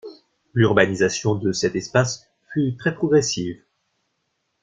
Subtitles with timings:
[0.55, 3.61] L’urbanisation de cet espace fut très progressive.